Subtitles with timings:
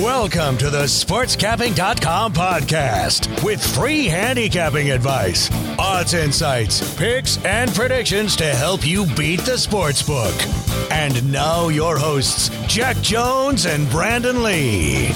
[0.00, 8.46] Welcome to the SportsCapping.com podcast with free handicapping advice, odds insights, picks, and predictions to
[8.54, 10.34] help you beat the sports book.
[10.90, 15.10] And now, your hosts, Jack Jones and Brandon Lee.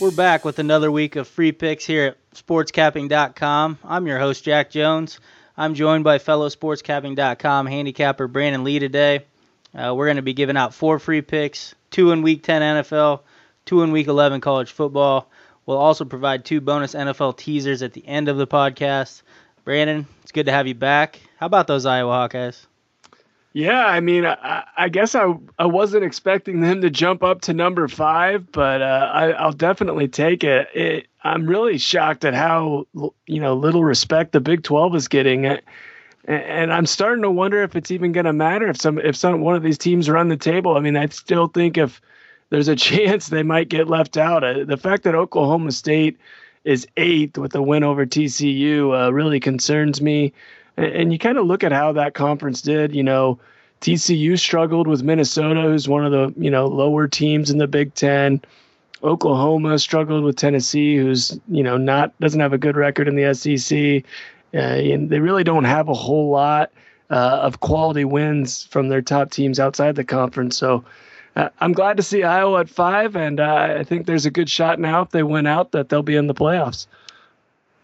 [0.00, 3.78] We're back with another week of free picks here at SportsCapping.com.
[3.84, 5.20] I'm your host, Jack Jones.
[5.54, 9.26] I'm joined by fellow SportsCapping.com handicapper Brandon Lee today.
[9.74, 13.20] Uh, we're going to be giving out four free picks, two in Week 10 NFL,
[13.64, 15.30] two in Week 11 college football.
[15.66, 19.22] We'll also provide two bonus NFL teasers at the end of the podcast.
[19.64, 21.20] Brandon, it's good to have you back.
[21.36, 22.66] How about those Iowa Hawkeyes?
[23.52, 27.52] Yeah, I mean, I, I guess I I wasn't expecting them to jump up to
[27.52, 30.68] number five, but uh, I, I'll definitely take it.
[30.72, 31.06] it.
[31.22, 32.86] I'm really shocked at how
[33.26, 35.46] you know little respect the Big 12 is getting.
[35.46, 35.62] And,
[36.26, 39.40] and I'm starting to wonder if it's even going to matter if some if some
[39.40, 40.76] one of these teams run the table.
[40.76, 42.00] I mean, I still think if
[42.50, 44.44] there's a chance they might get left out.
[44.44, 46.18] Uh, the fact that Oklahoma State
[46.64, 50.32] is eighth with a win over TCU uh, really concerns me.
[50.76, 52.94] And, and you kind of look at how that conference did.
[52.94, 53.38] You know,
[53.80, 57.94] TCU struggled with Minnesota, who's one of the you know lower teams in the Big
[57.94, 58.42] Ten.
[59.02, 63.32] Oklahoma struggled with Tennessee, who's you know not doesn't have a good record in the
[63.34, 64.04] SEC.
[64.52, 66.70] Uh, and they really don't have a whole lot
[67.10, 70.56] uh, of quality wins from their top teams outside the conference.
[70.56, 70.84] So
[71.36, 74.78] uh, I'm glad to see Iowa at five, and I think there's a good shot
[74.78, 76.86] now if they win out that they'll be in the playoffs.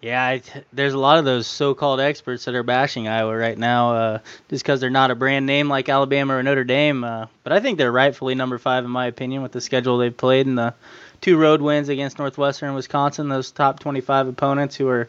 [0.03, 0.39] Yeah,
[0.73, 4.19] there's a lot of those so-called experts that are bashing Iowa right now, uh,
[4.51, 7.03] just because they're not a brand name like Alabama or Notre Dame.
[7.03, 10.17] Uh, but I think they're rightfully number five in my opinion with the schedule they've
[10.17, 10.75] played and the
[11.21, 13.29] two road wins against Northwestern and Wisconsin.
[13.29, 15.09] Those top 25 opponents who are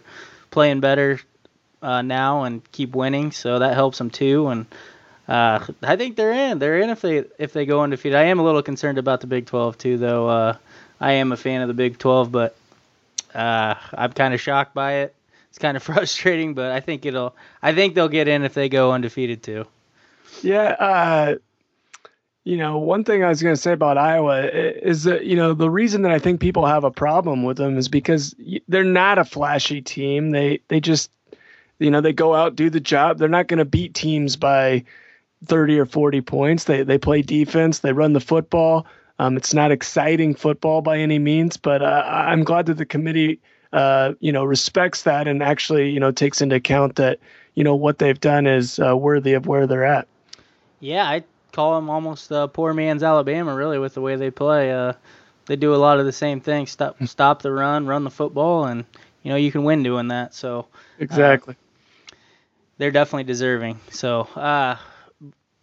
[0.52, 1.20] playing better
[1.82, 4.48] uh, now and keep winning, so that helps them too.
[4.48, 4.66] And
[5.28, 6.60] uh, I think they're in.
[6.60, 8.18] They're in if they if they go undefeated.
[8.18, 10.28] I am a little concerned about the Big 12 too, though.
[10.28, 10.58] Uh,
[11.00, 12.56] I am a fan of the Big 12, but
[13.36, 15.16] uh, I'm kind of shocked by it.
[15.50, 17.36] It's kind of frustrating, but I think it'll.
[17.62, 19.66] I think they'll get in if they go undefeated too.
[20.42, 20.76] Yeah.
[20.80, 21.36] Uh,
[22.44, 25.54] you know, one thing I was going to say about Iowa is that you know
[25.54, 28.34] the reason that I think people have a problem with them is because
[28.70, 30.32] they're not a flashy team.
[30.32, 31.12] They they just
[31.80, 33.18] you know they go out do the job.
[33.18, 34.84] They're not going to beat teams by
[35.46, 36.64] 30 or 40 points.
[36.66, 37.80] They they play defense.
[37.80, 38.88] They run the football.
[39.20, 43.40] Um, it's not exciting football by any means, but uh, I'm glad that the committee,
[43.74, 47.20] uh, you know, respects that and actually, you know, takes into account that,
[47.56, 50.08] you know, what they've done is uh, worthy of where they're at.
[50.80, 54.72] Yeah, I call them almost uh, poor man's Alabama, really, with the way they play.
[54.72, 54.94] Uh,
[55.48, 58.66] they do a lot of the same things: stop, stop the run, run the football,
[58.66, 58.86] and
[59.24, 60.36] you know you can win doing that.
[60.36, 60.68] So
[61.10, 61.56] uh, exactly,
[62.78, 63.80] they're definitely deserving.
[63.92, 64.28] So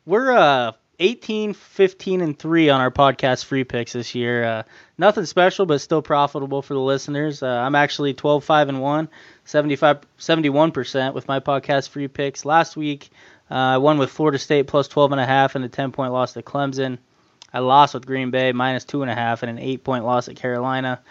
[0.07, 4.45] we're uh 18, 15, and 3 on our podcast free picks this year.
[4.45, 4.63] Uh,
[4.97, 7.43] nothing special, but still profitable for the listeners.
[7.43, 9.09] Uh, I'm actually 12, 5, and 1,
[9.45, 12.45] 75, 71% with my podcast free picks.
[12.45, 13.11] Last week,
[13.51, 16.99] uh, I won with Florida State plus 12.5 and a 10 point loss to Clemson.
[17.53, 21.03] I lost with Green Bay minus 2.5 and an 8 point loss at Carolina.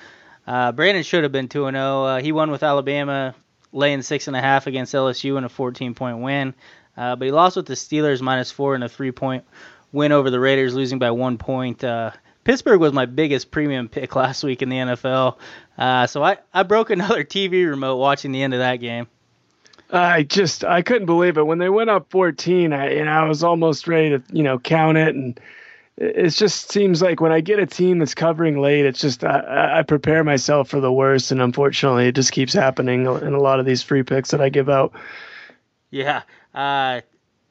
[0.46, 2.04] Uh, Brandon should have been 2 0.
[2.04, 3.36] Uh, he won with Alabama
[3.74, 6.54] laying 6.5 against LSU in a 14 point win.
[6.96, 9.44] Uh, but he lost with the Steelers minus four in a three point
[9.92, 11.84] win over the Raiders, losing by one point.
[11.84, 12.12] Uh,
[12.44, 15.38] Pittsburgh was my biggest premium pick last week in the NFL,
[15.78, 19.08] uh, so I, I broke another TV remote watching the end of that game.
[19.90, 22.74] I just I couldn't believe it when they went up 14.
[22.74, 25.40] I and I was almost ready to you know count it, and
[25.98, 29.80] it just seems like when I get a team that's covering late, it's just I,
[29.80, 33.60] I prepare myself for the worst, and unfortunately, it just keeps happening in a lot
[33.60, 34.94] of these free picks that I give out.
[35.92, 36.24] Yeah,
[36.56, 37.02] uh,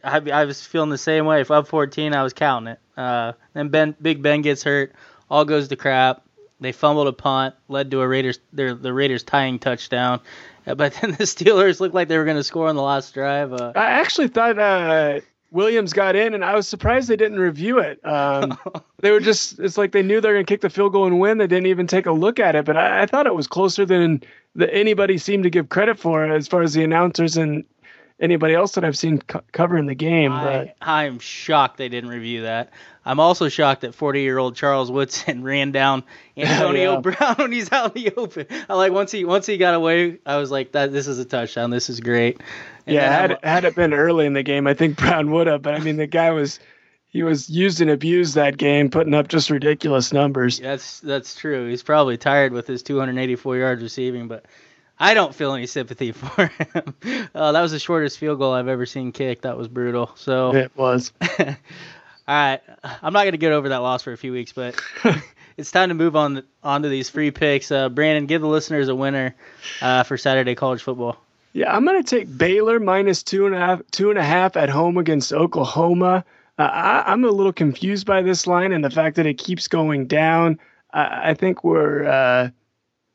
[0.03, 1.41] I, I was feeling the same way.
[1.41, 2.81] If up 14, I was counting it.
[2.97, 4.93] Uh, then Ben, Big Ben gets hurt.
[5.31, 6.25] All goes to crap.
[6.61, 10.21] They fumbled a punt, led to a Raiders their the Raiders tying touchdown.
[10.67, 13.15] Uh, but then the Steelers looked like they were going to score on the last
[13.15, 13.53] drive.
[13.53, 15.21] Uh, I actually thought uh,
[15.53, 18.05] Williams got in, and I was surprised they didn't review it.
[18.05, 18.59] Um,
[19.01, 21.07] they were just it's like they knew they were going to kick the field goal
[21.07, 21.39] and win.
[21.39, 22.65] They didn't even take a look at it.
[22.65, 24.23] But I, I thought it was closer than
[24.55, 27.65] the, anybody seemed to give credit for as far as the announcers and
[28.23, 30.33] anybody else that I've seen co- covering the game.
[30.33, 32.71] I, I'm shocked they didn't review that.
[33.05, 36.05] I'm also shocked that 40 year old Charles Woodson ran down
[36.37, 37.01] Antonio yeah.
[37.01, 38.47] Brown when he's out in the open.
[38.69, 41.25] I like once he once he got away, I was like, that this is a
[41.25, 41.71] touchdown.
[41.71, 42.41] This is great.
[42.87, 45.63] And yeah, had, had it been early in the game, I think Brown would have.
[45.63, 46.61] But I mean, the guy was
[47.09, 50.61] he was used and abused that game, putting up just ridiculous numbers.
[50.61, 51.69] That's that's true.
[51.69, 54.47] He's probably tired with his 284 yards receiving, but
[54.99, 56.95] I don't feel any sympathy for him.
[57.35, 59.43] Uh, that was the shortest field goal I've ever seen kicked.
[59.43, 60.13] That was brutal.
[60.17, 61.13] So it was.
[61.39, 61.57] All
[62.29, 64.81] right, I'm not gonna get over that loss for a few weeks, but
[65.57, 67.71] it's time to move on on to these free picks.
[67.71, 69.35] Uh, Brandon, give the listeners a winner
[69.81, 71.19] uh, for Saturday college football.
[71.53, 74.57] Yeah, I'm going to take Baylor minus two and a half, two and a half
[74.57, 76.25] at home against Oklahoma.
[76.59, 79.69] Uh, I, am a little confused by this line and the fact that it keeps
[79.69, 80.59] going down.
[80.93, 82.51] I, I think we're uh,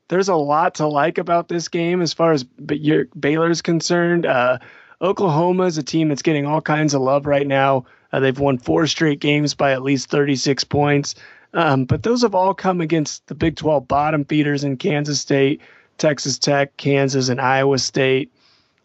[0.08, 4.26] there's a lot to like about this game as far as Baylor's concerned.
[4.26, 4.58] Uh,
[5.00, 7.84] Oklahoma is a team that's getting all kinds of love right now.
[8.12, 11.14] Uh, they've won four straight games by at least 36 points.
[11.54, 15.60] Um, but those have all come against the Big 12 bottom feeders in Kansas State,
[15.98, 18.32] Texas Tech, Kansas, and Iowa State.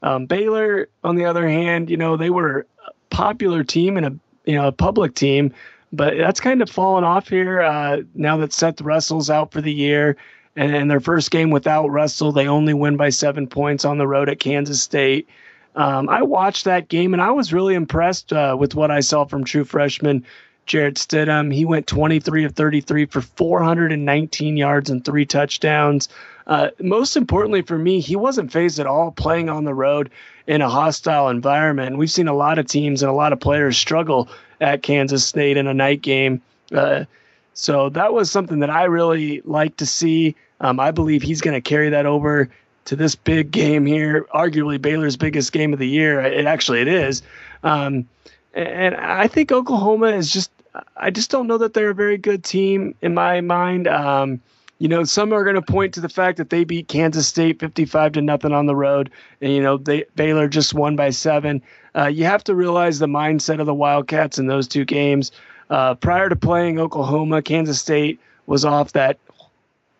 [0.01, 4.15] Um, Baylor, on the other hand, you know they were a popular team and a
[4.45, 5.53] you know a public team,
[5.93, 9.71] but that's kind of fallen off here uh, now that Seth Russell's out for the
[9.71, 10.17] year.
[10.55, 14.07] And in their first game without Russell, they only win by seven points on the
[14.07, 15.27] road at Kansas State.
[15.75, 19.25] Um, I watched that game and I was really impressed uh, with what I saw
[19.25, 20.25] from true freshman
[20.67, 21.53] Jarrett Stidham.
[21.53, 26.09] He went 23 of 33 for 419 yards and three touchdowns.
[26.45, 30.11] Uh, most importantly for me, he wasn't fazed at all playing on the road
[30.45, 31.97] in a hostile environment.
[31.97, 34.29] We've seen a lot of teams and a lot of players struggle
[34.61, 36.41] at Kansas State in a night game.
[36.71, 37.05] Uh,
[37.53, 40.35] so that was something that I really like to see.
[40.59, 42.49] Um, I believe he's going to carry that over
[42.85, 46.19] to this big game here, arguably Baylor's biggest game of the year.
[46.19, 47.21] It actually it is.
[47.63, 48.07] Um,
[48.53, 50.51] and I think Oklahoma is just
[50.97, 53.87] I just don't know that they're a very good team in my mind.
[53.87, 54.41] Um,
[54.79, 57.59] you know, some are going to point to the fact that they beat Kansas State
[57.59, 61.61] 55 to nothing on the road, and you know they Baylor just won by seven.
[61.95, 65.31] Uh, you have to realize the mindset of the Wildcats in those two games.
[65.69, 69.17] Uh, prior to playing Oklahoma, Kansas State was off that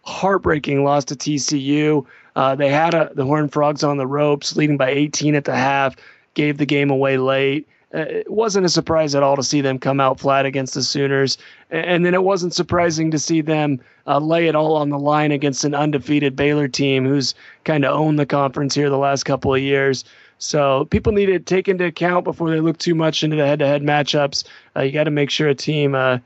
[0.04, 2.06] heartbreaking loss to TCU.
[2.36, 5.56] Uh, they had a, the Horned Frogs on the ropes, leading by 18 at the
[5.56, 5.96] half,
[6.34, 7.68] gave the game away late.
[7.94, 10.82] Uh, it wasn't a surprise at all to see them come out flat against the
[10.82, 11.38] Sooners.
[11.70, 15.32] And then it wasn't surprising to see them uh, lay it all on the line
[15.32, 17.36] against an undefeated Baylor team who's
[17.66, 20.04] kind of owned the conference here the last couple of years.
[20.44, 23.82] So people need to take into account before they look too much into the head-to-head
[23.82, 24.44] matchups.
[24.76, 26.20] Uh, you got to make sure a team, uh,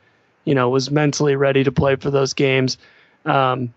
[0.44, 2.80] you know, was mentally ready to play for those games.
[3.25, 3.74] Um,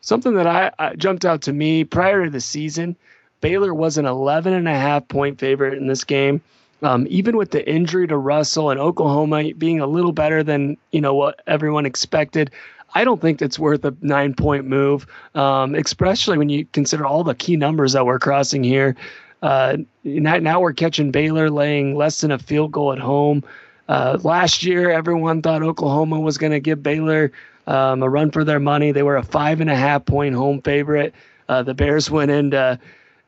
[0.00, 2.94] something that I, I, jumped out to me prior to the season,
[3.40, 6.40] Baylor was an 11 and a half point favorite in this game.
[6.82, 11.00] Um, even with the injury to Russell and Oklahoma being a little better than you
[11.00, 12.52] know what everyone expected,
[12.94, 17.24] I don't think it's worth a nine point move, um, especially when you consider all
[17.24, 18.96] the key numbers that we're crossing here.
[19.42, 23.42] Uh, now, we're catching Baylor laying less than a field goal at home.
[23.88, 27.32] Uh, last year, everyone thought Oklahoma was going to give Baylor
[27.66, 28.92] um, a run for their money.
[28.92, 31.14] They were a five and a half point home favorite.
[31.48, 32.78] Uh, the Bears went into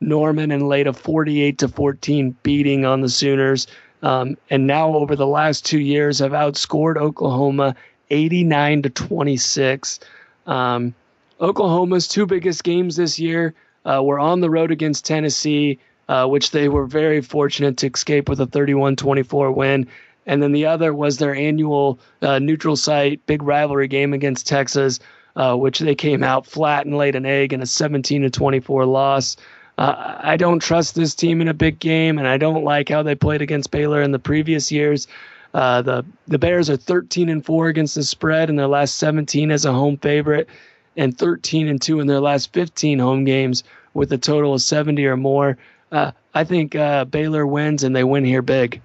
[0.01, 3.67] Norman and laid a 48 to 14 beating on the Sooners.
[4.03, 7.75] Um, and now over the last two years have outscored Oklahoma
[8.11, 10.01] 89 to 26.
[10.47, 10.95] Um,
[11.41, 15.79] Oklahoma's two biggest games this year uh, were on the road against Tennessee,
[16.09, 19.87] uh, which they were very fortunate to escape with a 31 24 win.
[20.27, 25.01] And then the other was their annual uh, neutral site big rivalry game against Texas,
[25.37, 28.87] uh, which they came out flat and laid an egg in a 17 to 24
[28.87, 29.37] loss.
[29.77, 33.03] Uh, I don't trust this team in a big game, and I don't like how
[33.03, 35.09] they played against Baylor in the previous years.
[35.53, 39.51] Uh, the the Bears are 13 and four against the spread in their last 17
[39.51, 40.49] as a home favorite,
[40.97, 45.05] and 13 and two in their last 15 home games with a total of 70
[45.07, 45.57] or more.
[45.95, 48.83] Uh, I think uh, Baylor wins, and they win here big.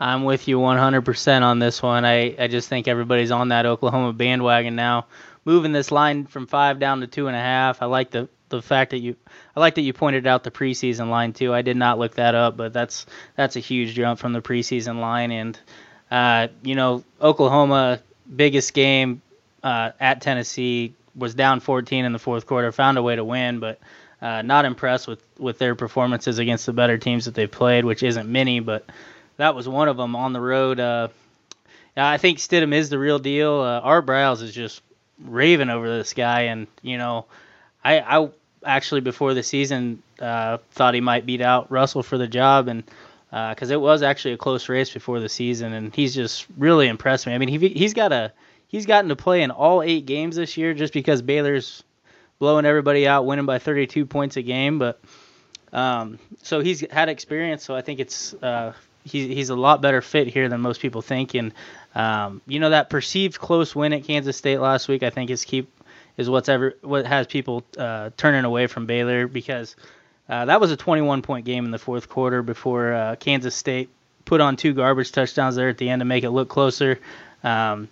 [0.00, 2.06] I'm with you 100% on this one.
[2.06, 5.06] I, I just think everybody's on that Oklahoma bandwagon now,
[5.44, 7.82] moving this line from five down to two and a half.
[7.82, 9.14] I like the the fact that you
[9.54, 11.52] I like that you pointed out the preseason line too.
[11.54, 13.04] I did not look that up, but that's
[13.36, 15.30] that's a huge jump from the preseason line.
[15.30, 15.60] And
[16.10, 18.00] uh, you know, Oklahoma
[18.34, 19.20] biggest game
[19.62, 23.60] uh, at Tennessee was down 14 in the fourth quarter, found a way to win,
[23.60, 23.78] but
[24.22, 28.02] uh, not impressed with with their performances against the better teams that they've played, which
[28.02, 28.84] isn't many, but
[29.36, 30.78] that was one of them on the road.
[30.78, 31.08] Uh,
[31.96, 33.60] I think Stidham is the real deal.
[33.60, 34.82] Uh, Art Briles is just
[35.24, 37.26] raving over this guy, and you know,
[37.84, 38.28] I, I
[38.64, 42.84] actually before the season uh, thought he might beat out Russell for the job, and
[43.30, 46.88] because uh, it was actually a close race before the season, and he's just really
[46.88, 47.34] impressed me.
[47.34, 48.32] I mean, he he's got a
[48.68, 51.82] he's gotten to play in all eight games this year just because Baylor's
[52.40, 55.00] blowing everybody out, winning by 32 points a game, but.
[55.72, 58.72] Um, so he's had experience, so I think it's uh,
[59.04, 61.34] he's he's a lot better fit here than most people think.
[61.34, 61.52] And
[61.94, 65.44] um, you know that perceived close win at Kansas State last week, I think is
[65.44, 65.70] keep
[66.16, 69.76] is what's ever what has people uh, turning away from Baylor because
[70.28, 73.88] uh, that was a 21 point game in the fourth quarter before uh, Kansas State
[74.24, 76.98] put on two garbage touchdowns there at the end to make it look closer.
[77.42, 77.88] Um,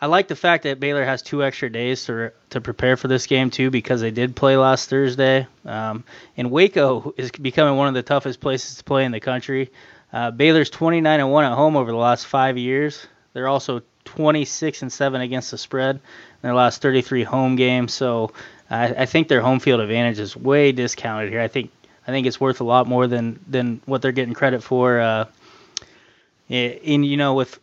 [0.00, 3.26] I like the fact that Baylor has two extra days to to prepare for this
[3.26, 5.46] game too, because they did play last Thursday.
[5.64, 6.04] Um,
[6.36, 9.70] and Waco is becoming one of the toughest places to play in the country.
[10.12, 13.06] Uh, Baylor's 29 and one at home over the last five years.
[13.32, 16.00] They're also 26 and seven against the spread in
[16.42, 17.92] their last 33 home games.
[17.92, 18.32] So
[18.70, 21.40] I, I think their home field advantage is way discounted here.
[21.40, 21.70] I think
[22.06, 25.00] I think it's worth a lot more than than what they're getting credit for.
[25.00, 25.24] Uh,
[26.48, 27.58] in you know with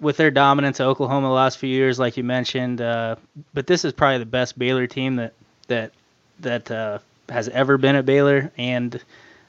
[0.00, 2.80] with their dominance at Oklahoma the last few years, like you mentioned.
[2.80, 3.16] Uh,
[3.52, 5.34] but this is probably the best Baylor team that
[5.68, 5.92] that
[6.40, 9.00] that uh, has ever been at Baylor, and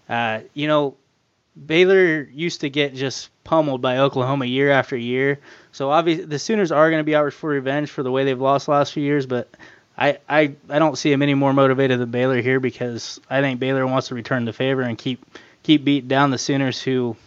[0.08, 0.96] uh, you know,
[1.65, 5.39] Baylor used to get just pummeled by Oklahoma year after year.
[5.72, 8.39] So obviously, the Sooners are going to be out for revenge for the way they've
[8.39, 9.50] lost the last few years, but.
[10.01, 13.60] I, I, I don't see them any more motivated than Baylor here because I think
[13.60, 15.22] Baylor wants to return the favor and keep
[15.62, 17.18] keep beating down the Sooners who,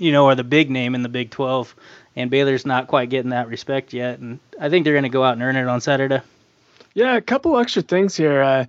[0.00, 1.74] you know, are the big name in the Big 12
[2.16, 4.18] and Baylor's not quite getting that respect yet.
[4.18, 6.20] And I think they're going to go out and earn it on Saturday.
[6.94, 8.42] Yeah, a couple extra things here.
[8.42, 8.64] Uh,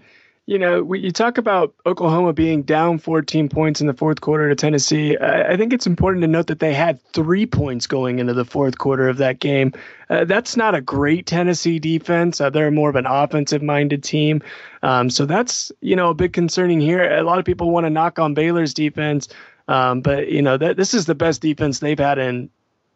[0.46, 4.50] you know, we, you talk about Oklahoma being down 14 points in the fourth quarter
[4.50, 5.18] to Tennessee.
[5.18, 8.44] I, I, think it's important to note that they had three points going into the
[8.44, 9.72] fourth quarter of that game.
[10.10, 12.42] Uh, that's not a great Tennessee defense.
[12.42, 14.42] Uh, they're more of an offensive minded team.
[14.84, 17.18] Um, so that's, you know, a big concerning here.
[17.18, 19.30] A lot of people want to knock on Baylor's defense.
[19.72, 22.50] Um, but you know that this is the best defense they've had in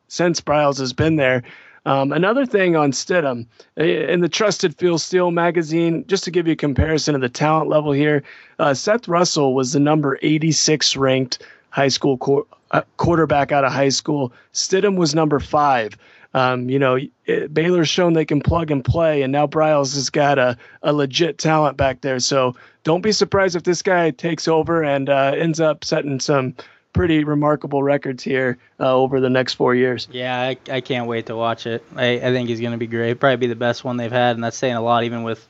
[0.10, 1.44] since Briles has been there.
[1.86, 3.46] Um, another thing on Stidham
[3.78, 7.70] in the Trusted Phil Steele magazine, just to give you a comparison of the talent
[7.70, 8.24] level here,
[8.60, 13.90] uh, Seth Russell was the number 86 ranked high school uh, quarterback out of high
[13.90, 14.34] school.
[14.52, 15.96] Stidham was number five.
[16.34, 20.10] Um, you know, it, Baylor's shown they can plug and play, and now Briles has
[20.10, 22.20] got a, a legit talent back there.
[22.20, 26.56] So don't be surprised if this guy takes over and uh, ends up setting some
[26.94, 30.08] pretty remarkable records here uh, over the next four years.
[30.12, 31.84] Yeah, I, I can't wait to watch it.
[31.96, 33.20] I, I think he's going to be great.
[33.20, 35.46] Probably be the best one they've had, and that's saying a lot, even with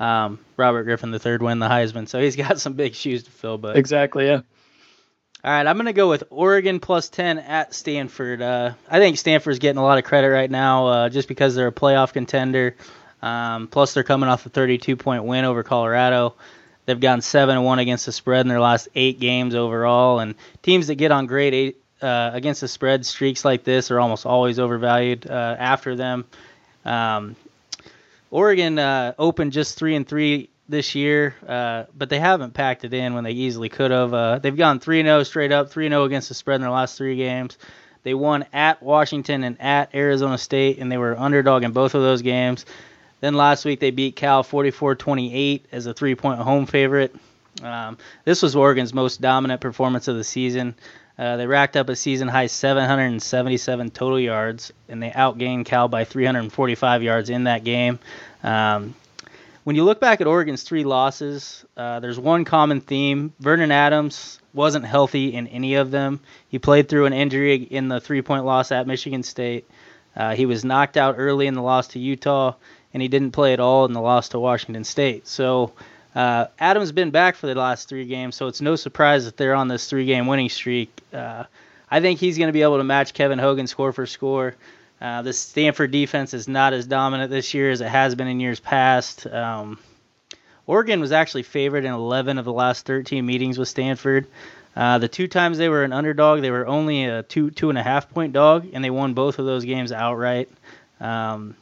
[0.00, 2.08] um, Robert Griffin the third win the Heisman.
[2.08, 3.58] So he's got some big shoes to fill.
[3.58, 4.40] But exactly, yeah.
[5.42, 8.42] All right, I'm going to go with Oregon plus 10 at Stanford.
[8.42, 11.68] Uh, I think Stanford's getting a lot of credit right now uh, just because they're
[11.68, 12.76] a playoff contender.
[13.22, 16.34] Um, plus, they're coming off a 32 point win over Colorado.
[16.90, 20.34] They've gone seven and one against the spread in their last eight games overall, and
[20.60, 24.26] teams that get on great eight, uh, against the spread streaks like this are almost
[24.26, 26.24] always overvalued uh, after them.
[26.84, 27.36] Um,
[28.32, 32.92] Oregon uh, opened just three and three this year, uh, but they haven't packed it
[32.92, 34.12] in when they easily could have.
[34.12, 36.34] Uh, they've gone three and zero oh straight up, three and zero oh against the
[36.34, 37.56] spread in their last three games.
[38.02, 42.02] They won at Washington and at Arizona State, and they were underdog in both of
[42.02, 42.66] those games.
[43.20, 47.14] Then last week they beat Cal 44-28 as a three-point home favorite.
[47.62, 50.74] Um, this was Oregon's most dominant performance of the season.
[51.18, 56.04] Uh, they racked up a season high 777 total yards, and they outgained Cal by
[56.04, 57.98] 345 yards in that game.
[58.42, 58.94] Um,
[59.64, 63.34] when you look back at Oregon's three losses, uh, there's one common theme.
[63.38, 66.20] Vernon Adams wasn't healthy in any of them.
[66.48, 69.68] He played through an injury in the three point loss at Michigan State.
[70.16, 72.54] Uh, he was knocked out early in the loss to Utah,
[72.92, 75.26] and he didn't play at all in the loss to Washington State.
[75.26, 75.72] So
[76.14, 79.54] uh, Adams been back for the last three games, so it's no surprise that they're
[79.54, 80.90] on this three-game winning streak.
[81.12, 81.44] Uh,
[81.90, 84.54] I think he's going to be able to match Kevin Hogan score for score.
[85.00, 88.38] Uh, the Stanford defense is not as dominant this year as it has been in
[88.38, 89.26] years past.
[89.26, 89.78] Um,
[90.66, 94.26] Oregon was actually favored in 11 of the last 13 meetings with Stanford.
[94.76, 97.78] Uh, the two times they were an underdog, they were only a two two and
[97.78, 100.48] a half point dog, and they won both of those games outright.
[101.00, 101.56] Um,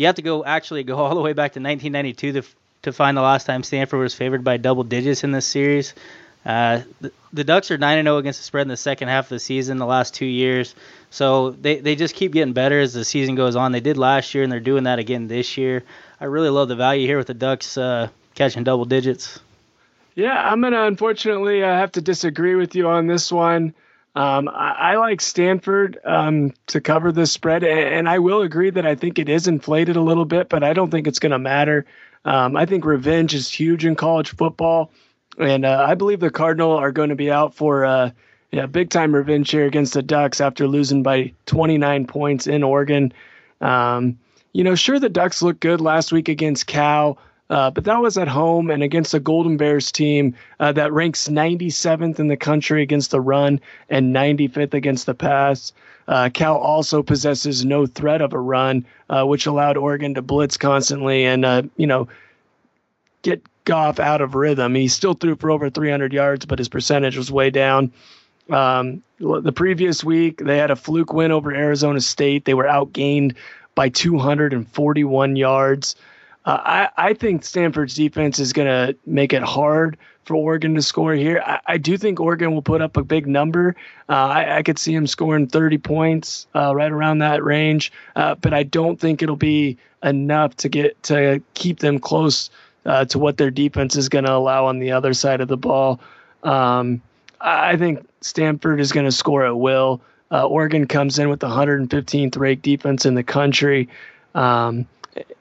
[0.00, 2.42] you have to go actually go all the way back to 1992 to,
[2.82, 5.94] to find the last time Stanford was favored by double digits in this series.
[6.46, 9.28] Uh, the, the, Ducks are 9 0 against the spread in the second half of
[9.28, 10.74] the season the last two years.
[11.10, 13.72] So they, they just keep getting better as the season goes on.
[13.72, 15.82] They did last year, and they're doing that again this year.
[16.18, 19.38] I really love the value here with the Ducks uh, catching double digits.
[20.14, 23.74] Yeah, I'm going to unfortunately uh, have to disagree with you on this one.
[24.14, 28.70] Um, I, I, like Stanford um, to cover this spread, and, and, I will agree
[28.70, 31.30] that I think it is inflated a little bit, but I don't think it's going
[31.30, 31.86] to matter.
[32.24, 34.90] Um, I think revenge is huge in college football,
[35.38, 38.10] and uh, I believe the Cardinal are going to be out for uh,
[38.50, 43.12] yeah, big time revenge here against the Ducks after losing by 29 points in Oregon.
[43.60, 44.18] Um,
[44.52, 47.18] you know, sure the Ducks looked good last week against Cal.
[47.50, 51.28] Uh, but that was at home and against a Golden Bears team uh, that ranks
[51.28, 55.72] 97th in the country against the run and 95th against the pass.
[56.06, 60.56] Uh, Cal also possesses no threat of a run, uh, which allowed Oregon to blitz
[60.56, 62.08] constantly and, uh, you know,
[63.22, 64.74] get Goff out of rhythm.
[64.74, 67.92] He still threw for over 300 yards, but his percentage was way down.
[68.48, 72.44] Um, the previous week, they had a fluke win over Arizona State.
[72.44, 73.34] They were outgained
[73.74, 75.96] by 241 yards.
[76.44, 76.58] Uh,
[76.96, 81.14] I, I think Stanford's defense is going to make it hard for Oregon to score
[81.14, 81.42] here.
[81.44, 83.74] I, I, do think Oregon will put up a big number.
[84.08, 87.92] Uh, I, I, could see him scoring 30 points, uh, right around that range.
[88.16, 92.48] Uh, but I don't think it'll be enough to get to keep them close
[92.86, 95.56] uh, to what their defense is going to allow on the other side of the
[95.56, 96.00] ball.
[96.42, 97.02] Um,
[97.40, 100.00] I think Stanford is going to score at will.
[100.30, 103.88] Uh, Oregon comes in with the 115th ranked defense in the country.
[104.34, 104.86] Um,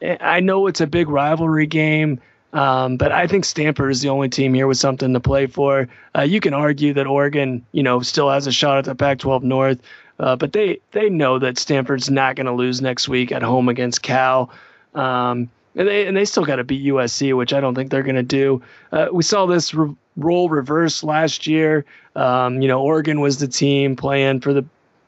[0.02, 2.20] I know it's a big rivalry game,
[2.54, 5.88] um, but I think Stanford is the only team here with something to play for.
[6.16, 9.44] Uh, you can argue that Oregon, you know, still has a shot at the Pac-12
[9.44, 9.80] North,
[10.20, 13.70] uh, but they they know that Stanford's not going to lose next week at home
[13.70, 14.52] against Cal.
[14.96, 18.04] Um, and they and they still got to beat USC, which I don't think they're
[18.04, 18.62] going to do.
[18.92, 21.86] Uh, we saw this re- role reverse last year.
[22.16, 24.66] Um, you know, Oregon was the team playing for the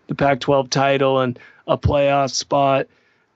[0.07, 2.87] the Pac-12 title and a playoff spot.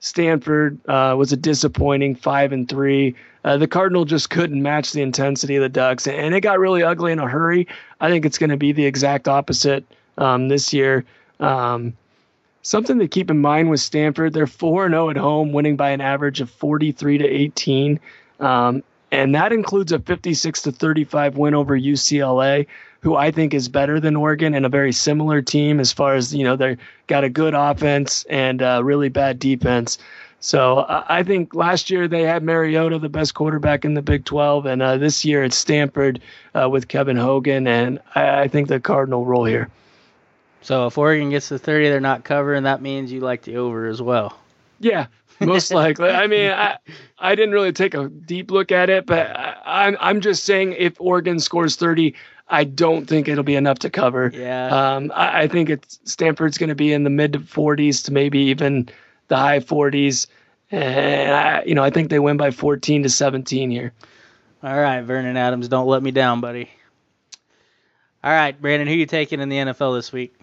[0.06, 3.16] Stanford uh, was a disappointing five and three.
[3.44, 6.82] Uh, the Cardinal just couldn't match the intensity of the Ducks, and it got really
[6.82, 7.66] ugly in a hurry.
[8.00, 9.84] I think it's going to be the exact opposite
[10.16, 11.04] um, this year.
[11.40, 11.94] Um,
[12.62, 16.00] Something to keep in mind with Stanford, they're 4 0 at home, winning by an
[16.00, 18.00] average of 43 to 18.
[18.40, 18.82] Um,
[19.12, 22.66] and that includes a 56 to 35 win over UCLA,
[23.06, 26.34] who I think is better than Oregon and a very similar team as far as,
[26.34, 29.98] you know, they got a good offense and a really bad defense.
[30.40, 34.66] So I think last year they had Mariota, the best quarterback in the Big 12,
[34.66, 36.20] and uh, this year it's Stanford
[36.52, 39.68] uh, with Kevin Hogan, and I, I think the Cardinal roll here.
[40.62, 42.64] So if Oregon gets to 30, they're not covering.
[42.64, 44.36] That means you like the over as well.
[44.80, 45.06] Yeah,
[45.38, 46.08] most likely.
[46.08, 46.78] I mean, I
[47.20, 49.30] I didn't really take a deep look at it, but
[49.66, 52.14] I, am I'm just saying if Oregon scores 30,
[52.48, 54.30] I don't think it'll be enough to cover.
[54.32, 54.66] Yeah.
[54.68, 58.38] Um, I, I think it's Stanford's going to be in the mid 40s to maybe
[58.38, 58.88] even
[59.28, 60.28] the high 40s,
[60.70, 63.92] and I, you know I think they win by 14 to 17 here.
[64.62, 66.70] All right, Vernon Adams, don't let me down, buddy.
[68.24, 70.34] All right, Brandon, who you taking in the NFL this week?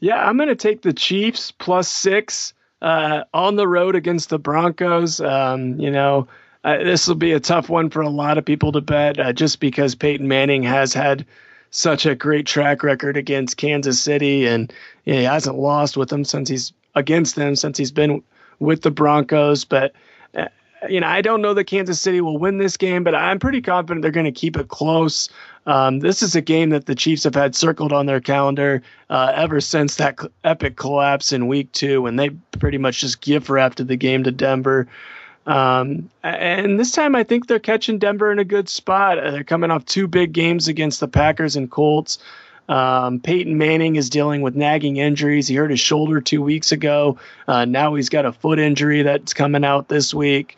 [0.00, 4.38] Yeah, I'm going to take the Chiefs plus six uh, on the road against the
[4.38, 5.20] Broncos.
[5.20, 6.28] Um, you know,
[6.64, 9.32] uh, this will be a tough one for a lot of people to bet uh,
[9.32, 11.26] just because Peyton Manning has had
[11.70, 14.72] such a great track record against Kansas City and
[15.04, 18.22] you know, he hasn't lost with them since he's against them since he's been
[18.58, 19.64] with the Broncos.
[19.64, 19.92] But
[20.36, 20.48] uh,
[20.88, 23.62] you know, I don't know that Kansas City will win this game, but I'm pretty
[23.62, 25.28] confident they're going to keep it close.
[25.64, 29.32] Um, this is a game that the Chiefs have had circled on their calendar uh,
[29.34, 33.84] ever since that epic collapse in Week Two, when they pretty much just gift wrapped
[33.86, 34.88] the game to Denver.
[35.46, 39.18] Um, and this time, I think they're catching Denver in a good spot.
[39.18, 42.18] Uh, they're coming off two big games against the Packers and Colts.
[42.68, 45.48] Um, Peyton Manning is dealing with nagging injuries.
[45.48, 47.18] He hurt his shoulder two weeks ago.
[47.48, 50.56] Uh, now he's got a foot injury that's coming out this week.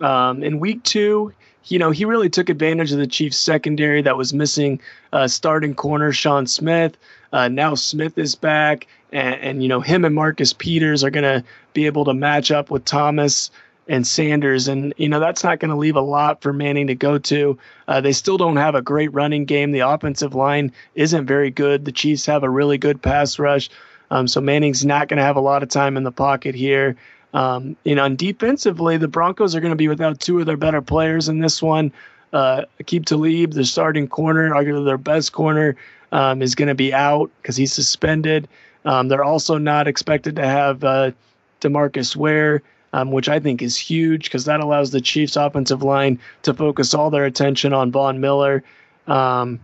[0.00, 1.32] Um, in week two,
[1.66, 4.80] you know, he really took advantage of the Chiefs secondary that was missing
[5.12, 6.96] uh, starting corner Sean Smith.
[7.32, 11.24] Uh, now Smith is back, and, and, you know him and Marcus Peters are going
[11.24, 13.50] to be able to match up with Thomas
[13.88, 16.94] and Sanders, and you know that's not going to leave a lot for Manning to
[16.94, 17.58] go to.
[17.88, 19.72] Uh, they still don't have a great running game.
[19.72, 21.84] The offensive line isn't very good.
[21.84, 23.70] The Chiefs have a really good pass rush,
[24.10, 26.96] um, so Manning's not going to have a lot of time in the pocket here.
[27.34, 30.82] Um, you know, defensively, the Broncos are going to be without two of their better
[30.82, 31.92] players in this one.
[32.32, 35.76] Uh, Aqib Talib, the starting corner, arguably their best corner,
[36.12, 38.48] um, is going to be out because he's suspended.
[38.84, 41.12] Um, they're also not expected to have uh,
[41.60, 46.18] Demarcus Ware, um, which I think is huge because that allows the Chiefs' offensive line
[46.42, 48.62] to focus all their attention on Von Miller.
[49.06, 49.60] Um,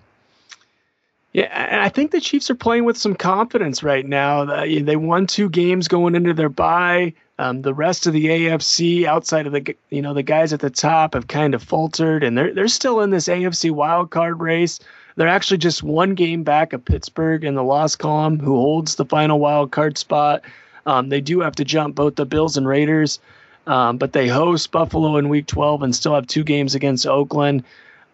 [1.32, 4.64] yeah, and I think the Chiefs are playing with some confidence right now.
[4.64, 7.14] They won two games going into their bye.
[7.38, 10.70] Um, the rest of the AFC, outside of the you know the guys at the
[10.70, 14.80] top, have kind of faltered, and they're they're still in this AFC wild card race.
[15.14, 19.04] They're actually just one game back of Pittsburgh in the loss column, who holds the
[19.04, 20.42] final wild card spot.
[20.88, 23.20] Um, they do have to jump both the Bills and Raiders,
[23.66, 27.62] um, but they host Buffalo in Week 12 and still have two games against Oakland.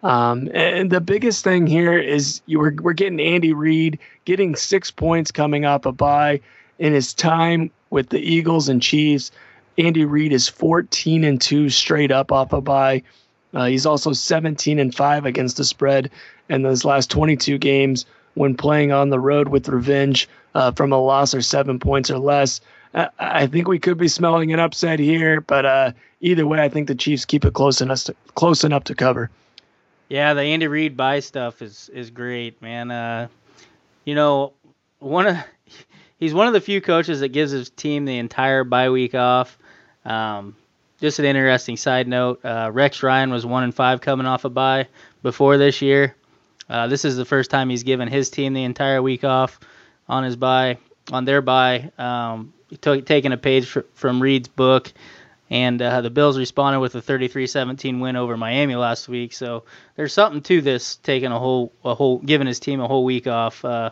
[0.03, 4.91] Um, and the biggest thing here is you were, we're getting Andy Reid getting six
[4.91, 6.41] points coming off a bye
[6.81, 9.31] in his time with the Eagles and Chiefs.
[9.79, 13.05] Andy Reid is 14 and 2 straight up off a bye.
[13.55, 16.11] Uh, he's also 17 and 5 against the spread
[16.49, 21.01] in those last 22 games when playing on the road with revenge uh, from a
[21.01, 22.61] loss or seven points or less.
[22.93, 26.69] Uh, I think we could be smelling an upset here, but uh, either way, I
[26.69, 29.31] think the Chiefs keep it close enough to, close enough to cover.
[30.09, 32.91] Yeah, the Andy Reid bye stuff is is great, man.
[32.91, 33.29] Uh,
[34.05, 34.53] you know,
[34.99, 35.37] one of
[36.19, 39.59] he's one of the few coaches that gives his team the entire bye week off.
[40.05, 40.57] Um,
[41.01, 44.51] just an interesting side note: uh, Rex Ryan was one and five coming off a
[44.51, 44.89] bye
[45.23, 46.15] before this year.
[46.69, 49.61] Uh, this is the first time he's given his team the entire week off
[50.09, 50.79] on his bye,
[51.13, 51.91] on their bye.
[51.99, 54.93] Um, taking a page fr- from Reid's book,
[55.51, 59.33] and uh, the Bills responded with a 33-17 win over Miami last week.
[59.33, 59.65] So
[59.97, 63.27] there's something to this, taking a whole, a whole, giving his team a whole week
[63.27, 63.65] off.
[63.65, 63.91] Uh,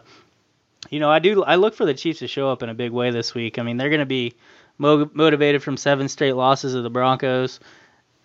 [0.91, 2.91] you know, I do, I look for the Chiefs to show up in a big
[2.91, 3.59] way this week.
[3.59, 4.35] I mean, they're going to be
[4.79, 7.61] mo- motivated from seven straight losses of the Broncos.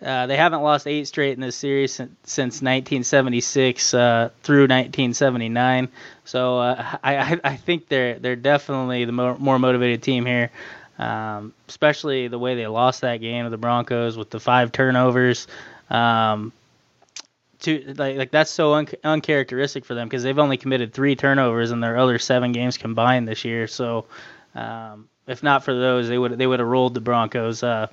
[0.01, 5.89] Uh, they haven't lost eight straight in this series since, since 1976 uh, through 1979.
[6.23, 10.51] So uh, I, I think they're they're definitely the more, more motivated team here,
[10.99, 15.47] um, especially the way they lost that game to the Broncos with the five turnovers.
[15.89, 16.53] Um,
[17.62, 21.71] to like, like that's so un- uncharacteristic for them because they've only committed three turnovers
[21.71, 23.65] in their other seven games combined this year.
[23.67, 24.05] So
[24.53, 27.63] um, if not for those, they would they would have rolled the Broncos.
[27.63, 27.88] Uh,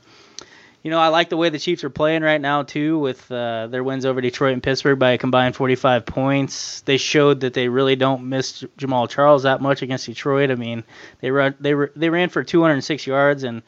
[0.84, 3.68] you know, I like the way the Chiefs are playing right now too, with uh,
[3.68, 6.82] their wins over Detroit and Pittsburgh by a combined 45 points.
[6.82, 10.50] They showed that they really don't miss Jamaal Charles that much against Detroit.
[10.50, 10.84] I mean,
[11.22, 13.62] they run they were they ran for 206 yards and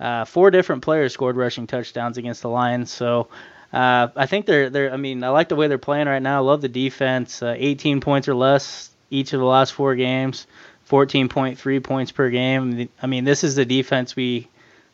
[0.00, 2.90] uh, four different players scored rushing touchdowns against the Lions.
[2.90, 3.28] So
[3.70, 4.94] uh, I think they're they're.
[4.94, 6.38] I mean, I like the way they're playing right now.
[6.38, 7.42] I love the defense.
[7.42, 10.46] Uh, 18 points or less each of the last four games.
[10.88, 12.88] 14.3 points per game.
[13.00, 14.48] I mean, this is the defense we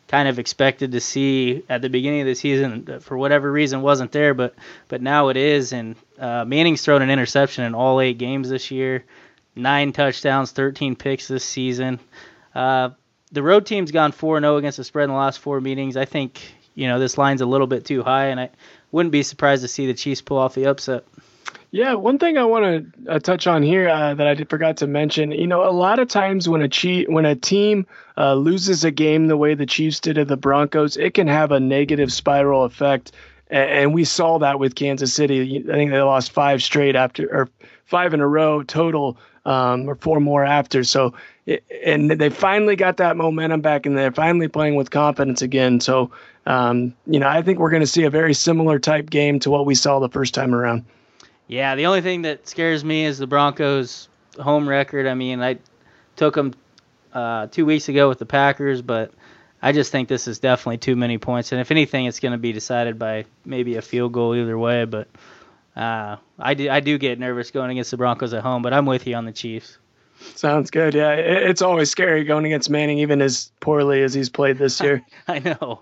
[0.09, 3.01] kind of expected to see at the beginning of the season.
[3.01, 4.55] For whatever reason, wasn't there, but
[4.89, 5.73] but now it is.
[5.73, 9.05] And uh, Manning's thrown an interception in all eight games this year,
[9.55, 12.01] nine touchdowns, 13 picks this season.
[12.55, 12.91] Uh,
[13.31, 15.97] the road team's gone 4-0 against the spread in the last four meetings.
[15.97, 16.41] I think
[16.75, 18.51] you know this line's a little bit too high, and I
[18.91, 21.05] wouldn't be surprised to see the Chiefs pull off the upset.
[21.71, 24.79] Yeah, one thing I want to uh, touch on here uh, that I did, forgot
[24.79, 28.35] to mention, you know, a lot of times when a Chief, when a team uh,
[28.35, 31.61] loses a game the way the Chiefs did to the Broncos, it can have a
[31.61, 33.13] negative spiral effect,
[33.49, 35.63] and, and we saw that with Kansas City.
[35.69, 37.51] I think they lost five straight after, or
[37.85, 40.85] five in a row total, um, or four more after.
[40.85, 41.13] So,
[41.45, 45.81] it, and they finally got that momentum back, and they're finally playing with confidence again.
[45.81, 46.13] So,
[46.47, 49.51] um, you know, I think we're going to see a very similar type game to
[49.51, 50.87] what we saw the first time around.
[51.49, 54.09] Yeah, the only thing that scares me is the Broncos'
[54.39, 55.07] home record.
[55.07, 55.59] I mean, I
[56.15, 56.53] took them
[57.13, 59.13] uh, two weeks ago with the Packers, but
[59.63, 61.53] I just think this is definitely too many points.
[61.53, 64.85] And if anything, it's going to be decided by maybe a field goal either way.
[64.85, 65.09] But
[65.75, 68.87] uh, I do I do get nervous going against the Broncos at home, but I'm
[68.87, 69.79] with you on the Chiefs.
[70.35, 70.95] Sounds good.
[70.95, 75.05] Yeah, it's always scary going against Manning, even as poorly as he's played this year.
[75.27, 75.81] I know.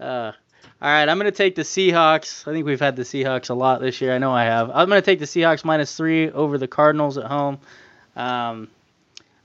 [0.00, 0.32] Uh,
[0.80, 2.46] all right, I'm going to take the Seahawks.
[2.46, 4.14] I think we've had the Seahawks a lot this year.
[4.14, 4.70] I know I have.
[4.70, 7.58] I'm going to take the Seahawks minus three over the Cardinals at home.
[8.14, 8.68] Um,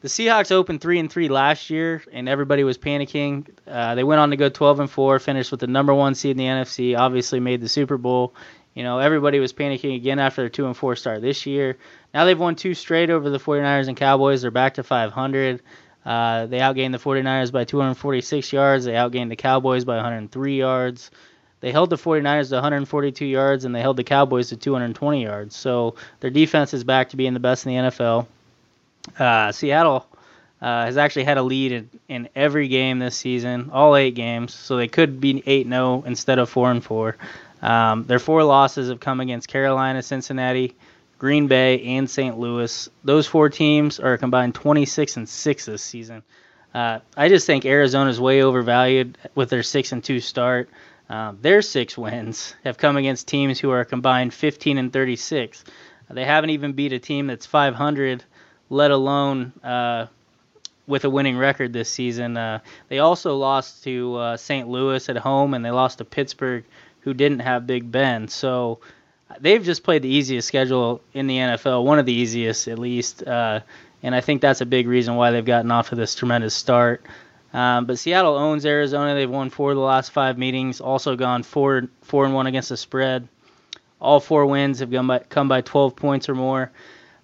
[0.01, 3.47] the Seahawks opened three and three last year, and everybody was panicking.
[3.67, 6.31] Uh, they went on to go 12 and four, finished with the number one seed
[6.31, 6.95] in the NFC.
[6.95, 8.35] Obviously, made the Super Bowl.
[8.75, 11.77] You know, everybody was panicking again after their two and four start this year.
[12.13, 14.43] Now they've won two straight over the 49ers and Cowboys.
[14.43, 15.61] They're back to 500.
[16.05, 18.85] Uh, they outgained the 49ers by 246 yards.
[18.85, 21.11] They outgained the Cowboys by 103 yards.
[21.61, 25.55] They held the 49ers to 142 yards, and they held the Cowboys to 220 yards.
[25.55, 28.27] So their defense is back to being the best in the NFL.
[29.17, 30.05] Uh, Seattle
[30.61, 34.53] uh, has actually had a lead in, in, every game this season, all eight games.
[34.53, 37.15] So they could be 8-0 instead of 4-4.
[37.61, 40.75] Um, their four losses have come against Carolina, Cincinnati,
[41.23, 42.37] Green Bay, and St.
[42.37, 42.89] Louis.
[43.05, 46.21] Those four teams are combined 26 and 6 this season.
[46.73, 50.69] Uh, I just think Arizona is way overvalued with their 6 and 2 start.
[51.07, 55.63] Um, their six wins have come against teams who are combined 15 and 36.
[56.09, 58.25] They haven't even beat a team that's 500,
[58.69, 60.07] let alone uh,
[60.87, 62.35] with a winning record this season.
[62.35, 62.59] Uh,
[62.89, 64.67] they also lost to uh, St.
[64.67, 66.65] Louis at home, and they lost to Pittsburgh,
[66.99, 68.27] who didn't have Big Ben.
[68.27, 68.81] So
[69.39, 73.23] they've just played the easiest schedule in the NFL, one of the easiest at least.
[73.23, 73.61] Uh,
[74.01, 77.05] and I think that's a big reason why they've gotten off to this tremendous start.
[77.53, 79.13] Um, but Seattle owns Arizona.
[79.13, 80.81] They've won four of the last five meetings.
[80.81, 83.27] Also gone four four and one against the spread.
[84.01, 86.71] All four wins have come by, come by 12 points or more,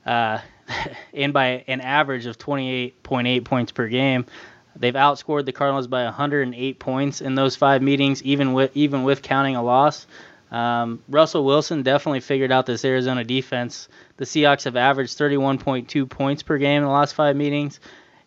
[0.06, 0.40] uh,
[1.14, 4.26] and by an average of 28.8 points per game.
[4.78, 9.22] They've outscored the Cardinals by 108 points in those five meetings, even with even with
[9.22, 10.08] counting a loss.
[10.52, 13.88] Um, Russell Wilson definitely figured out this Arizona defense.
[14.18, 17.80] The Seahawks have averaged 31.2 points per game in the last five meetings.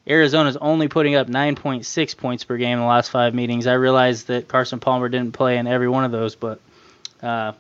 [0.06, 3.66] Arizona's only putting up 9.6 points per game in the last five meetings.
[3.66, 6.60] I realize that Carson Palmer didn't play in every one of those, but
[7.22, 7.52] uh,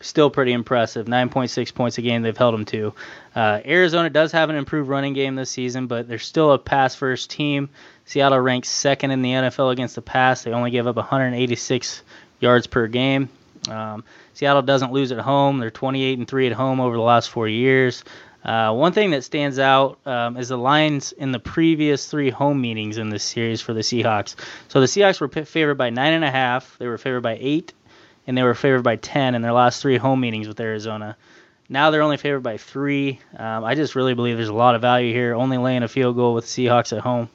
[0.00, 1.06] still pretty impressive.
[1.06, 2.94] 9.6 points a game they've held them to.
[3.34, 6.94] Uh, Arizona does have an improved running game this season, but they're still a pass
[6.94, 7.68] first team.
[8.06, 10.42] Seattle ranks second in the NFL against the pass.
[10.42, 12.02] They only give up 186
[12.40, 13.28] yards per game.
[13.68, 15.58] Um, Seattle doesn't lose at home.
[15.58, 18.04] They're 28 and 3 at home over the last four years.
[18.44, 22.60] Uh, one thing that stands out um, is the lines in the previous three home
[22.60, 24.34] meetings in this series for the Seahawks.
[24.68, 26.76] So the Seahawks were favored by nine and a half.
[26.78, 27.74] They were favored by eight
[28.26, 31.16] and they were favored by 10 in their last three home meetings with Arizona.
[31.68, 33.20] Now they're only favored by three.
[33.36, 36.16] Um, I just really believe there's a lot of value here, only laying a field
[36.16, 37.28] goal with Seahawks at home.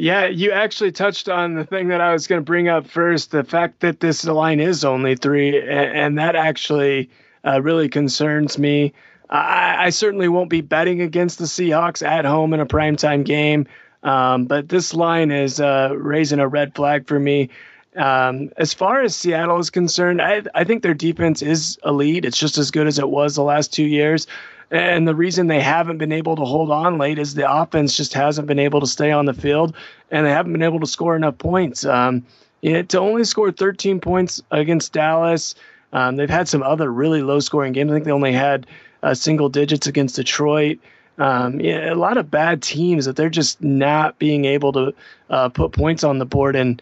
[0.00, 3.32] Yeah, you actually touched on the thing that I was going to bring up first
[3.32, 7.10] the fact that this line is only three, and, that actually
[7.44, 8.94] uh, really concerns me.
[9.28, 13.66] I, I, certainly won't be betting against the Seahawks at home in a primetime game,
[14.02, 17.50] um, but this line is uh, raising a red flag for me.
[17.94, 22.24] Um, as far as Seattle is concerned, I, I think their defense is elite.
[22.24, 24.26] It's just as good as it was the last two years.
[24.70, 28.14] And the reason they haven't been able to hold on late is the offense just
[28.14, 29.74] hasn't been able to stay on the field,
[30.10, 31.84] and they haven't been able to score enough points.
[31.84, 32.24] Um,
[32.62, 35.54] know, to only score 13 points against Dallas,
[35.92, 37.90] um, they've had some other really low-scoring games.
[37.90, 38.66] I think they only had
[39.02, 40.78] uh, single digits against Detroit.
[41.18, 44.94] Um, yeah, a lot of bad teams that they're just not being able to
[45.28, 46.56] uh, put points on the board.
[46.56, 46.80] And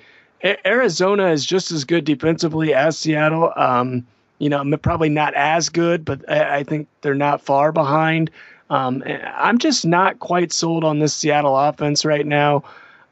[0.64, 3.52] Arizona is just as good defensively as Seattle.
[3.56, 4.06] Um,
[4.38, 8.30] you know, probably not as good, but I, I think they're not far behind.
[8.70, 12.64] Um, I'm just not quite sold on this Seattle offense right now.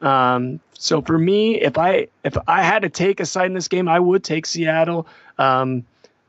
[0.02, 3.68] Um, so for me, if I if I had to take a side in this
[3.68, 5.06] game, I would take Seattle.
[5.38, 5.84] Um,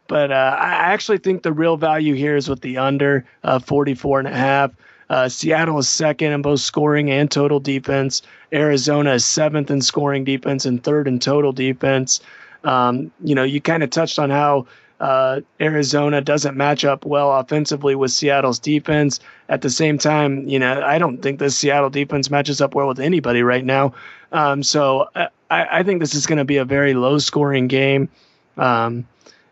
[0.08, 4.20] but uh, I actually think the real value here is with the under uh, 44
[4.20, 4.72] and a half.
[5.10, 8.22] Uh, Seattle is second in both scoring and total defense.
[8.54, 12.22] Arizona is seventh in scoring defense and third in total defense.
[12.64, 14.68] Um, you know, you kind of touched on how
[15.00, 19.20] uh, Arizona doesn't match up well offensively with Seattle's defense.
[19.50, 22.88] At the same time, you know, I don't think the Seattle defense matches up well
[22.88, 23.94] with anybody right now.
[24.32, 27.68] Um, so uh, I, I, think this is going to be a very low scoring
[27.68, 28.10] game.
[28.58, 29.08] Um,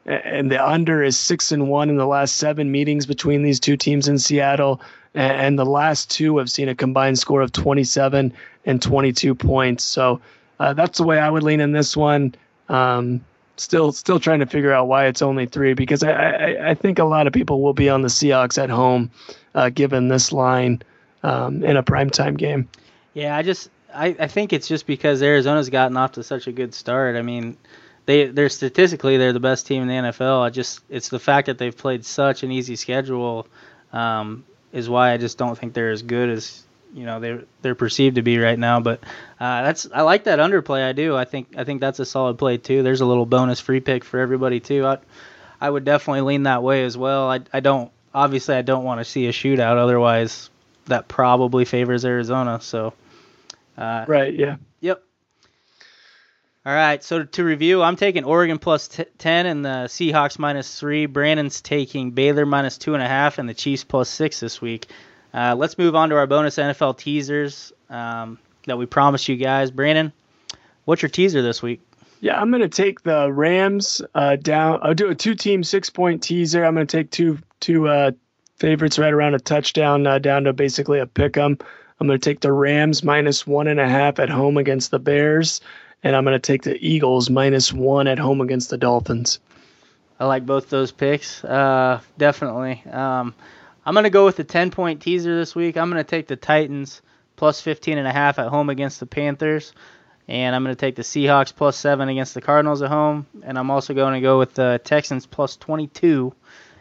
[0.05, 3.77] and the under is six and one in the last seven meetings between these two
[3.77, 4.81] teams in Seattle
[5.15, 8.33] and the last two have seen a combined score of 27
[8.65, 9.83] and 22 points.
[9.83, 10.19] So
[10.59, 12.35] uh, that's the way I would lean in this one.
[12.67, 13.23] Um,
[13.57, 16.99] still, still trying to figure out why it's only three because I, I, I think
[16.99, 19.11] a lot of people will be on the Seahawks at home,
[19.53, 20.81] uh, given this line
[21.23, 22.69] um, in a primetime game.
[23.13, 26.51] Yeah, I just I, I think it's just because Arizona's gotten off to such a
[26.51, 27.15] good start.
[27.15, 27.57] I mean,
[28.05, 30.41] they they're statistically they're the best team in the NFL.
[30.41, 33.47] I just it's the fact that they've played such an easy schedule.
[33.93, 34.43] Um,
[34.75, 36.64] is why I just don't think they're as good as
[36.95, 38.79] you know they're they're perceived to be right now.
[38.79, 39.01] But
[39.39, 40.83] uh, that's I like that underplay.
[40.87, 41.15] I do.
[41.15, 42.81] I think I think that's a solid play too.
[42.81, 44.85] There's a little bonus free pick for everybody too.
[44.85, 44.97] I
[45.59, 47.29] I would definitely lean that way as well.
[47.29, 49.77] I I don't obviously I don't want to see a shootout.
[49.77, 50.49] Otherwise,
[50.85, 52.59] that probably favors Arizona.
[52.61, 52.93] So.
[53.77, 54.33] Uh, right.
[54.33, 54.55] Yeah.
[54.79, 55.03] Yep.
[56.65, 60.79] All right, so to review, I'm taking Oregon plus t- 10 and the Seahawks minus
[60.79, 61.05] 3.
[61.05, 64.87] Brandon's taking Baylor minus 2.5 and the Chiefs plus 6 this week.
[65.35, 69.69] Uh, let's move on to our bonus NFL teasers um, that we promised you guys.
[69.69, 70.13] Brandon,
[70.85, 71.81] what's your teaser this week?
[72.21, 74.79] Yeah, I'm going to take the Rams uh, down.
[74.81, 76.63] I'll do a two team six point teaser.
[76.63, 78.11] I'm going to take two two uh,
[78.57, 81.57] favorites right around a touchdown uh, down to basically a pick 'em.
[81.99, 84.99] I'm going to take the Rams minus one and a half at home against the
[84.99, 85.61] Bears
[86.05, 89.39] and I'm going to take the Eagles minus one at home against the Dolphins.
[90.19, 92.83] I like both those picks, uh, definitely.
[92.89, 93.33] Um,
[93.85, 95.77] I'm going to go with the 10 point teaser this week.
[95.77, 97.01] I'm going to take the Titans
[97.35, 99.73] plus 15 and a half at home against the Panthers.
[100.27, 103.27] And I'm going to take the Seahawks plus 7 against the Cardinals at home.
[103.43, 106.33] And I'm also going to go with the Texans plus 22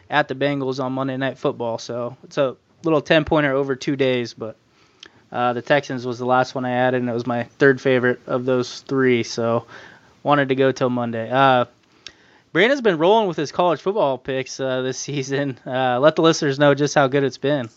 [0.09, 1.77] at the Bengals on Monday Night Football.
[1.77, 4.55] So it's a little 10 pointer over two days, but
[5.31, 8.21] uh, the Texans was the last one I added, and it was my third favorite
[8.25, 9.23] of those three.
[9.23, 9.65] So
[10.23, 11.29] wanted to go till Monday.
[11.29, 11.65] Uh,
[12.55, 15.59] Brandon's been rolling with his college football picks uh, this season.
[15.67, 17.67] Uh, let the listeners know just how good it's been.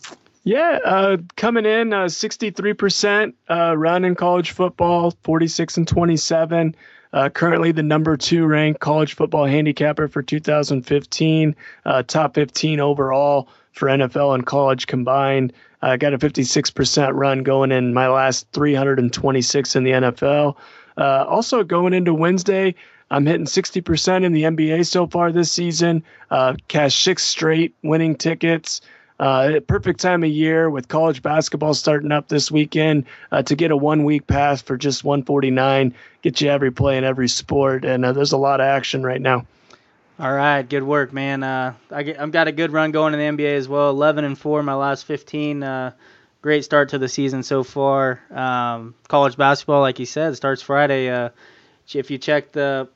[0.44, 6.76] Yeah, uh, coming in uh, 63% uh, run in college football, 46 and 27.
[7.12, 13.48] Uh, currently the number two ranked college football handicapper for 2015, uh, top 15 overall
[13.72, 15.52] for NFL and college combined.
[15.82, 20.54] I got a 56% run going in my last 326 in the NFL.
[20.96, 22.76] Uh, also, going into Wednesday,
[23.10, 26.04] I'm hitting 60% in the NBA so far this season.
[26.30, 28.80] Uh, cash six straight winning tickets.
[29.20, 33.72] Uh, perfect time of year with college basketball starting up this weekend uh, to get
[33.72, 35.92] a one week pass for just 149
[36.22, 39.20] get you every play in every sport and uh, there's a lot of action right
[39.20, 39.44] now
[40.20, 41.42] All right, good work, man.
[41.42, 43.90] Uh, I I've got a good run going in the NBA as well.
[43.90, 45.62] 11 and four my last 15.
[45.64, 45.92] Uh,
[46.42, 48.20] great start to the season so far.
[48.30, 51.08] Um, college basketball, like you said, starts Friday.
[51.08, 51.30] Uh,
[51.92, 52.88] if you check the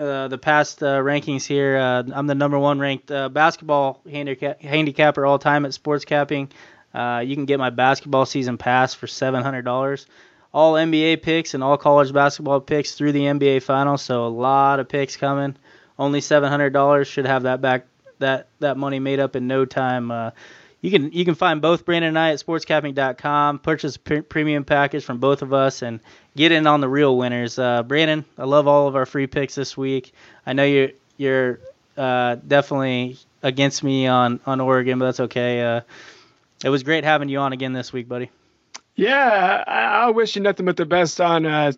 [0.00, 4.62] uh, the past uh, rankings here, uh, I'm the number one ranked uh, basketball handicap-
[4.62, 6.50] handicapper all time at Sports Capping.
[6.94, 10.06] Uh, you can get my basketball season pass for $700.
[10.52, 14.80] All NBA picks and all college basketball picks through the NBA Finals, so a lot
[14.80, 15.56] of picks coming
[15.98, 17.86] only seven hundred dollars should have that back
[18.18, 20.32] that that money made up in no time.
[20.80, 23.58] You can you can find both Brandon and I at sportscapping.com.
[23.60, 26.00] Purchase a pre- premium package from both of us and
[26.40, 27.58] get in on the real winners.
[27.58, 30.12] Uh, Brandon, I love all of our free picks this week.
[30.46, 31.60] I know you're you're
[31.98, 35.60] uh, definitely against me on on Oregon, but that's okay.
[35.62, 35.80] Uh,
[36.64, 38.30] it was great having you on again this week, buddy.
[38.96, 41.72] Yeah, I, I wish you nothing but the best on uh,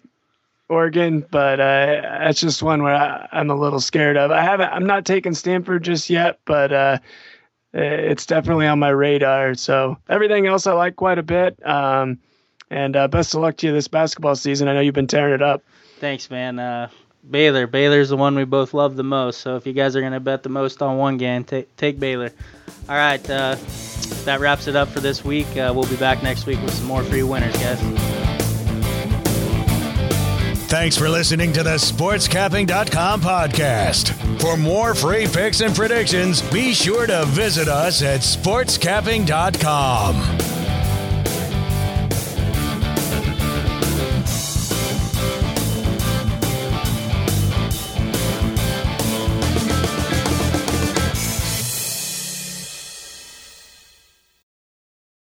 [0.69, 4.31] Oregon, but uh, that's just one where I, am a little scared of.
[4.31, 4.71] I haven't.
[4.71, 6.99] I'm not taking Stanford just yet, but uh,
[7.75, 9.55] it's definitely on my radar.
[9.55, 11.65] So everything else I like quite a bit.
[11.67, 12.21] Um,
[12.73, 14.67] and uh, best of luck to you this basketball season.
[14.67, 15.63] I know you've been tearing it up.
[16.01, 16.59] Thanks, man.
[16.59, 16.89] Uh,
[17.29, 17.69] Baylor.
[17.69, 19.43] Baylor's the one we both love the most.
[19.43, 22.33] So if you guys are gonna bet the most on one game, take take Baylor.
[22.89, 23.55] All right, uh,
[24.25, 25.47] that wraps it up for this week.
[25.57, 27.79] Uh, we'll be back next week with some more free winners, guys.
[30.69, 34.41] Thanks for listening to the SportsCapping.com podcast.
[34.41, 40.52] For more free picks and predictions, be sure to visit us at SportsCapping.com.